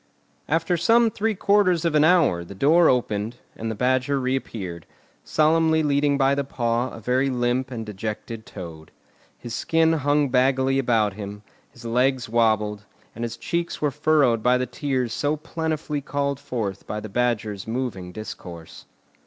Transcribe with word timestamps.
After 0.49 0.77
some 0.77 1.11
three 1.11 1.35
quarters 1.35 1.85
of 1.85 1.93
an 1.93 2.03
hour 2.03 2.43
the 2.43 2.55
door 2.55 2.89
opened, 2.89 3.35
and 3.55 3.69
the 3.69 3.75
Badger 3.75 4.19
reappeared, 4.19 4.87
solemnly 5.23 5.83
leading 5.83 6.17
by 6.17 6.33
the 6.33 6.43
paw 6.43 6.89
a 6.89 6.99
very 6.99 7.29
limp 7.29 7.69
and 7.69 7.85
dejected 7.85 8.43
Toad. 8.47 8.89
His 9.37 9.53
skin 9.53 9.93
hung 9.93 10.29
baggily 10.29 10.79
about 10.79 11.13
him, 11.13 11.43
his 11.69 11.85
legs 11.85 12.27
wobbled, 12.27 12.83
and 13.13 13.23
his 13.23 13.37
cheeks 13.37 13.79
were 13.79 13.91
furrowed 13.91 14.41
by 14.41 14.57
the 14.57 14.65
tears 14.65 15.13
so 15.13 15.35
plentifully 15.37 16.01
called 16.01 16.39
forth 16.39 16.87
by 16.87 16.99
the 16.99 17.07
Badger's 17.07 17.67
moving 17.67 18.11
discourse. 18.11 18.87